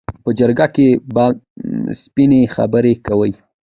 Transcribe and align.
په 0.23 0.29
جرګه 0.39 0.67
کې 0.75 0.87
به 1.13 1.25
سپینې 2.03 2.41
خبرې 2.55 2.93
کوي. 3.05 3.31